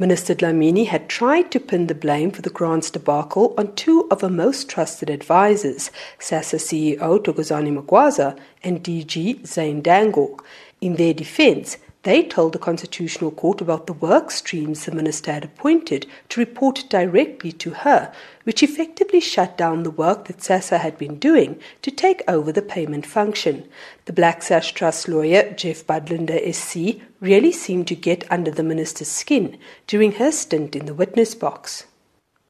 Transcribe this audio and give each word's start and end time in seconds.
Minister 0.00 0.32
Dlamini 0.32 0.86
had 0.86 1.08
tried 1.08 1.50
to 1.50 1.58
pin 1.58 1.88
the 1.88 1.94
blame 1.94 2.30
for 2.30 2.40
the 2.40 2.50
grants 2.50 2.88
debacle 2.88 3.52
on 3.58 3.74
two 3.74 4.06
of 4.12 4.20
her 4.20 4.28
most 4.30 4.68
trusted 4.68 5.10
advisers, 5.10 5.90
SASSA 6.20 6.58
CEO 6.58 7.18
Thokozani 7.18 7.76
Magwaza 7.76 8.38
and 8.62 8.84
DG 8.84 9.44
Zane 9.44 9.82
Dangor. 9.82 10.38
In 10.80 10.94
their 10.94 11.12
defense, 11.12 11.78
they 12.08 12.22
told 12.22 12.54
the 12.54 12.58
Constitutional 12.58 13.30
Court 13.30 13.60
about 13.60 13.86
the 13.86 13.92
work 13.92 14.30
streams 14.30 14.86
the 14.86 14.92
minister 14.92 15.30
had 15.30 15.44
appointed 15.44 16.06
to 16.30 16.40
report 16.40 16.84
directly 16.88 17.52
to 17.52 17.68
her, 17.84 18.10
which 18.44 18.62
effectively 18.62 19.20
shut 19.20 19.58
down 19.58 19.82
the 19.82 19.90
work 19.90 20.24
that 20.24 20.38
SASSA 20.38 20.78
had 20.78 20.96
been 20.96 21.18
doing 21.18 21.60
to 21.82 21.90
take 21.90 22.22
over 22.26 22.50
the 22.50 22.62
payment 22.62 23.04
function. 23.04 23.68
The 24.06 24.14
Black 24.14 24.42
Sash 24.42 24.72
Trust 24.72 25.06
lawyer, 25.06 25.52
Geoff 25.52 25.86
Budlender 25.86 26.40
SC, 26.50 26.98
really 27.20 27.52
seemed 27.52 27.86
to 27.88 27.94
get 27.94 28.24
under 28.32 28.50
the 28.50 28.62
minister's 28.62 29.10
skin 29.10 29.58
during 29.86 30.12
her 30.12 30.32
stint 30.32 30.74
in 30.74 30.86
the 30.86 30.94
witness 30.94 31.34
box. 31.34 31.84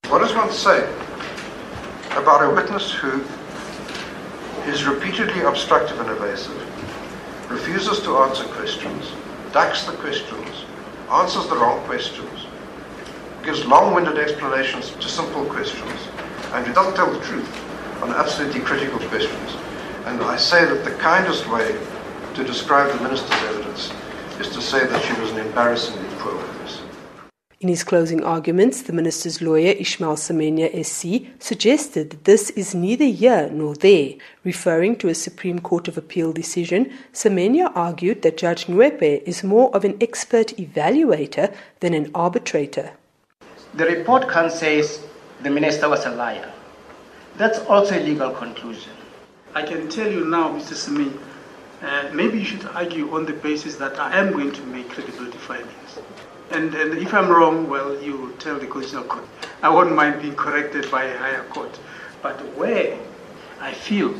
What 0.06 0.20
does 0.20 0.36
one 0.36 0.52
say 0.52 0.88
about 2.12 2.48
a 2.48 2.54
witness 2.54 2.92
who 2.92 3.24
is 4.70 4.84
repeatedly 4.84 5.40
obstructive 5.40 5.98
and 5.98 6.10
evasive, 6.10 7.50
refuses 7.50 7.98
to 8.02 8.18
answer 8.18 8.44
questions, 8.44 9.10
ducks 9.52 9.84
the 9.84 9.92
questions, 9.92 10.64
answers 11.10 11.48
the 11.48 11.56
wrong 11.56 11.84
questions, 11.86 12.46
gives 13.42 13.64
long-winded 13.64 14.18
explanations 14.18 14.90
to 14.90 15.08
simple 15.08 15.44
questions, 15.46 16.08
and 16.52 16.66
who 16.66 16.72
doesn't 16.72 16.94
tell 16.94 17.10
the 17.10 17.24
truth 17.24 17.48
on 18.02 18.10
absolutely 18.10 18.60
critical 18.60 18.98
questions. 19.08 19.56
And 20.06 20.22
I 20.22 20.36
say 20.36 20.64
that 20.64 20.84
the 20.84 20.92
kindest 20.96 21.48
way 21.48 21.78
to 22.34 22.44
describe 22.44 22.96
the 22.96 23.02
minister's 23.02 23.42
evidence 23.44 23.92
is 24.38 24.48
to 24.50 24.62
say 24.62 24.86
that 24.86 25.02
she 25.02 25.20
was 25.20 25.30
an 25.32 25.38
embarrassingly. 25.38 26.07
In 27.60 27.68
his 27.68 27.82
closing 27.82 28.22
arguments, 28.22 28.82
the 28.82 28.92
minister's 28.92 29.42
lawyer 29.42 29.72
Ishmael 29.72 30.14
Semenya 30.14 30.70
SC 30.84 31.26
suggested 31.42 32.10
that 32.10 32.24
this 32.24 32.50
is 32.50 32.72
neither 32.72 33.06
here 33.06 33.50
nor 33.50 33.74
there. 33.74 34.12
Referring 34.44 34.94
to 34.98 35.08
a 35.08 35.14
Supreme 35.14 35.58
Court 35.58 35.88
of 35.88 35.98
Appeal 35.98 36.32
decision, 36.32 36.92
Semenya 37.12 37.72
argued 37.74 38.22
that 38.22 38.36
Judge 38.36 38.66
Ngoepe 38.66 39.24
is 39.24 39.42
more 39.42 39.74
of 39.74 39.84
an 39.84 39.96
expert 40.00 40.56
evaluator 40.56 41.52
than 41.80 41.94
an 41.94 42.12
arbitrator. 42.14 42.92
The 43.74 43.86
report 43.86 44.28
can 44.28 44.50
say 44.50 44.84
the 45.42 45.50
minister 45.50 45.88
was 45.88 46.06
a 46.06 46.10
liar. 46.10 46.52
That's 47.38 47.58
also 47.66 47.98
a 47.98 48.02
legal 48.04 48.30
conclusion. 48.30 48.92
I 49.56 49.62
can 49.64 49.88
tell 49.88 50.08
you 50.08 50.24
now, 50.26 50.50
Mr. 50.50 50.74
Semenya, 50.74 51.18
uh, 51.82 52.10
maybe 52.12 52.38
you 52.38 52.44
should 52.44 52.64
argue 52.66 53.14
on 53.14 53.24
the 53.24 53.32
basis 53.32 53.76
that 53.76 53.98
I 53.98 54.18
am 54.18 54.32
going 54.32 54.52
to 54.52 54.62
make 54.62 54.88
credibility 54.88 55.38
findings. 55.38 55.98
And, 56.50 56.74
and 56.74 56.98
if 56.98 57.12
I'm 57.14 57.28
wrong, 57.28 57.68
well, 57.68 58.00
you 58.02 58.34
tell 58.38 58.58
the 58.58 58.66
Constitutional 58.66 59.04
Court. 59.04 59.24
I 59.62 59.68
won't 59.68 59.94
mind 59.94 60.22
being 60.22 60.34
corrected 60.34 60.90
by 60.90 61.04
a 61.04 61.18
higher 61.18 61.44
court. 61.44 61.78
But 62.22 62.36
where 62.56 62.98
I 63.60 63.72
feel, 63.72 64.14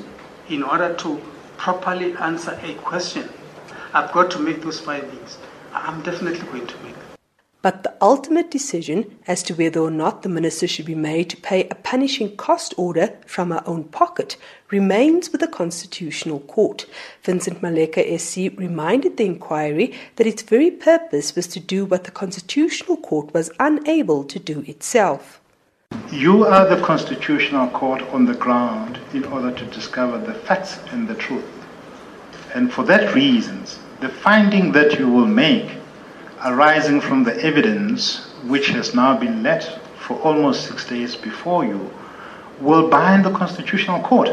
in 0.48 0.62
order 0.62 0.94
to 0.94 1.20
properly 1.56 2.14
answer 2.16 2.58
a 2.62 2.74
question, 2.74 3.28
I've 3.92 4.12
got 4.12 4.30
to 4.32 4.38
make 4.38 4.62
those 4.62 4.78
findings, 4.78 5.38
I'm 5.72 6.02
definitely 6.02 6.46
going 6.48 6.66
to 6.66 6.76
make 6.84 6.94
them. 6.94 7.07
But 7.60 7.82
the 7.82 7.92
ultimate 8.00 8.52
decision 8.52 9.18
as 9.26 9.42
to 9.42 9.54
whether 9.54 9.80
or 9.80 9.90
not 9.90 10.22
the 10.22 10.28
minister 10.28 10.68
should 10.68 10.86
be 10.86 10.94
made 10.94 11.28
to 11.30 11.36
pay 11.36 11.66
a 11.68 11.74
punishing 11.74 12.36
cost 12.36 12.72
order 12.76 13.18
from 13.26 13.50
her 13.50 13.64
own 13.66 13.84
pocket 13.84 14.36
remains 14.70 15.32
with 15.32 15.40
the 15.40 15.48
Constitutional 15.48 16.38
Court. 16.40 16.86
Vincent 17.24 17.60
Maleka 17.60 18.16
SC 18.16 18.56
reminded 18.56 19.16
the 19.16 19.26
inquiry 19.26 19.92
that 20.16 20.26
its 20.26 20.42
very 20.42 20.70
purpose 20.70 21.34
was 21.34 21.48
to 21.48 21.58
do 21.58 21.84
what 21.84 22.04
the 22.04 22.12
Constitutional 22.12 22.96
Court 22.96 23.34
was 23.34 23.50
unable 23.58 24.22
to 24.22 24.38
do 24.38 24.60
itself. 24.68 25.40
You 26.12 26.44
are 26.44 26.68
the 26.68 26.80
Constitutional 26.84 27.68
Court 27.70 28.02
on 28.12 28.24
the 28.24 28.34
ground 28.34 29.00
in 29.12 29.24
order 29.24 29.50
to 29.50 29.64
discover 29.66 30.18
the 30.18 30.34
facts 30.34 30.78
and 30.92 31.08
the 31.08 31.16
truth. 31.16 31.44
And 32.54 32.72
for 32.72 32.84
that 32.84 33.16
reasons, 33.16 33.80
the 34.00 34.08
finding 34.08 34.70
that 34.72 34.98
you 34.98 35.08
will 35.08 35.26
make 35.26 35.77
arising 36.44 37.00
from 37.00 37.24
the 37.24 37.36
evidence 37.44 38.32
which 38.44 38.68
has 38.68 38.94
now 38.94 39.16
been 39.16 39.42
let 39.42 39.80
for 39.98 40.18
almost 40.20 40.66
six 40.68 40.86
days 40.86 41.16
before 41.16 41.64
you 41.64 41.90
will 42.60 42.88
bind 42.88 43.24
the 43.24 43.32
Constitutional 43.32 44.00
Court 44.02 44.30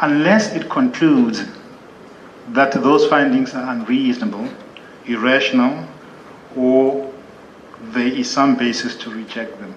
unless 0.00 0.54
it 0.54 0.68
concludes 0.68 1.44
that 2.48 2.72
those 2.72 3.06
findings 3.06 3.54
are 3.54 3.72
unreasonable, 3.72 4.48
irrational, 5.06 5.86
or 6.56 7.12
there 7.92 8.06
is 8.06 8.30
some 8.30 8.56
basis 8.56 8.96
to 8.96 9.10
reject 9.10 9.58
them. 9.58 9.74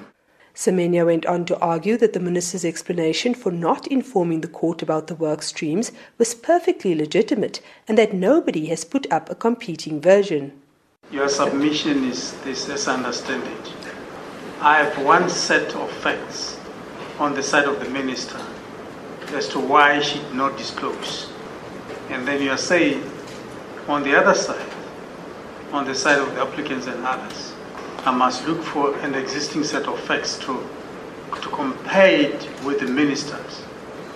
Semenya 0.54 1.06
went 1.06 1.26
on 1.26 1.46
to 1.46 1.58
argue 1.60 1.96
that 1.98 2.14
the 2.14 2.20
minister's 2.20 2.66
explanation 2.66 3.34
for 3.34 3.52
not 3.52 3.88
informing 3.88 4.42
the 4.42 4.48
court 4.48 4.82
about 4.82 5.08
the 5.08 5.16
work 5.16 5.42
streams 5.42 5.92
was 6.18 6.36
perfectly 6.36 6.94
legitimate 6.94 7.62
and 7.88 7.98
that 7.98 8.14
nobody 8.14 8.66
has 8.66 8.84
put 8.84 9.10
up 9.12 9.30
a 9.30 9.36
competing 9.36 10.02
version. 10.02 10.52
Your 11.12 11.28
submission 11.28 12.04
is 12.04 12.34
this, 12.44 12.70
as 12.70 12.88
I 12.88 12.94
understand 12.94 13.42
it. 13.44 13.74
I 14.62 14.84
have 14.84 15.04
one 15.04 15.28
set 15.28 15.74
of 15.76 15.90
facts 15.90 16.60
on 17.18 17.34
the 17.34 17.42
side 17.42 17.66
of 17.66 17.80
the 17.80 17.90
minister 17.90 18.40
as 19.30 19.48
to 19.50 19.60
why 19.60 20.02
she 20.02 20.20
did 20.20 20.36
not 20.36 20.56
disclose. 20.56 21.28
And 22.10 22.28
then 22.28 22.44
you 22.44 22.52
are 22.52 22.58
saying, 22.58 23.10
on 23.88 24.04
the 24.04 24.16
other 24.16 24.36
side, 24.36 24.72
on 25.72 25.86
the 25.86 25.96
side 25.96 26.20
of 26.20 26.36
the 26.36 26.42
applicants 26.42 26.86
and 26.86 27.04
others, 27.04 27.54
I 28.06 28.12
must 28.12 28.48
look 28.48 28.62
for 28.62 28.96
an 29.00 29.16
existing 29.16 29.64
set 29.64 29.88
of 29.88 30.00
facts 30.02 30.38
to, 30.40 30.64
to 31.42 31.50
compare 31.50 32.22
it 32.22 32.50
with 32.64 32.82
the 32.82 32.86
ministers. 32.86 33.64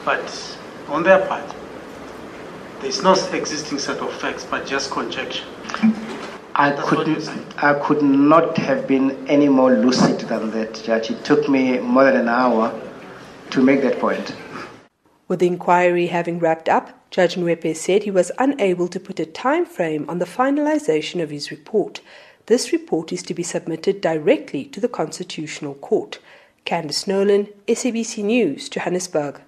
But 0.06 0.60
on 0.90 1.02
their 1.02 1.26
part, 1.26 1.56
there 2.82 2.90
is 2.90 3.02
no 3.02 3.14
existing 3.14 3.80
set 3.80 3.98
of 3.98 4.14
facts, 4.14 4.46
but 4.46 4.68
just 4.68 4.92
conjecture. 4.92 5.46
I 6.56 6.72
could, 6.72 7.08
I 7.58 7.74
could 7.80 8.04
not 8.04 8.58
have 8.58 8.88
been 8.88 9.28
any 9.28 9.50
more 9.50 9.74
lucid 9.74 10.20
than 10.22 10.52
that, 10.52 10.76
Judge. 10.84 11.10
It 11.10 11.26
took 11.26 11.50
me 11.50 11.80
more 11.80 12.04
than 12.04 12.16
an 12.16 12.30
hour 12.30 12.80
to 13.50 13.64
make 13.64 13.82
that 13.82 14.00
point. 14.00 14.36
With 15.28 15.40
the 15.40 15.48
inquiry 15.48 16.08
having 16.08 16.38
wrapped 16.38 16.70
up, 16.70 17.10
Judge 17.10 17.36
Ngoepe 17.36 17.76
said 17.76 18.04
he 18.04 18.12
was 18.12 18.32
unable 18.38 18.88
to 18.88 19.00
put 19.00 19.20
a 19.20 19.26
time 19.26 19.66
frame 19.66 20.06
on 20.08 20.20
the 20.20 20.26
finalization 20.26 21.24
of 21.24 21.32
his 21.32 21.50
report. 21.50 22.02
This 22.46 22.72
report 22.72 23.12
is 23.12 23.24
to 23.24 23.34
be 23.34 23.44
submitted 23.44 24.02
directly 24.02 24.66
to 24.66 24.80
the 24.80 24.88
Constitutional 24.88 25.76
Court. 25.76 26.20
Candice 26.66 27.08
Nolan, 27.08 27.48
SABC 27.68 28.24
News, 28.24 28.70
Johannesburg. 28.70 29.42